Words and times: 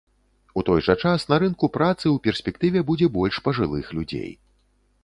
У 0.61 0.63
той 0.69 0.79
жа 0.87 0.95
час 1.03 1.25
на 1.33 1.37
рынку 1.43 1.69
працы 1.77 2.01
ў 2.01 2.17
перспектыве 2.29 2.85
будзе 2.89 3.13
больш 3.21 3.35
пажылых 3.51 3.95
людзей. 4.01 4.31